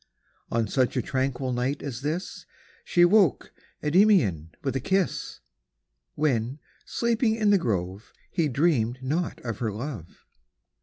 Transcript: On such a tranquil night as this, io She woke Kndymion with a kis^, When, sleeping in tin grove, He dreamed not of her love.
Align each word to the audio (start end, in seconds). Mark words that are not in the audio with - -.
On 0.49 0.67
such 0.67 0.97
a 0.97 1.01
tranquil 1.03 1.53
night 1.53 1.83
as 1.83 2.01
this, 2.01 2.39
io 2.47 2.81
She 2.83 3.05
woke 3.05 3.53
Kndymion 3.83 4.47
with 4.63 4.75
a 4.75 4.81
kis^, 4.81 5.41
When, 6.15 6.57
sleeping 6.87 7.35
in 7.35 7.51
tin 7.51 7.59
grove, 7.59 8.11
He 8.31 8.47
dreamed 8.47 8.97
not 9.03 9.39
of 9.41 9.59
her 9.59 9.71
love. 9.71 10.25